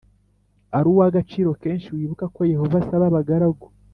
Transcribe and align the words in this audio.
ari 0.77 0.87
uw 0.93 0.99
agaciro 1.09 1.49
kenshi 1.63 1.87
wibuka 1.95 2.25
ko 2.35 2.41
Yehova 2.51 2.75
asaba 2.81 3.03
abagaragu 3.07 3.65